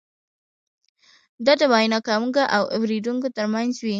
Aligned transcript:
دا 1.45 1.53
د 1.61 1.63
وینا 1.73 1.99
کوونکي 2.07 2.43
او 2.55 2.63
اورېدونکي 2.75 3.29
ترمنځ 3.37 3.71
وي. 3.83 3.89